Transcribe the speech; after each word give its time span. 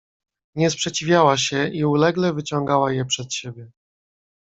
"Nie 0.55 0.69
sprzeciwiała 0.69 1.37
się 1.37 1.67
i 1.67 1.83
ulegle 1.85 2.33
wyciągała 2.33 2.91
je 2.93 3.05
przed 3.05 3.33
siebie." 3.33 3.71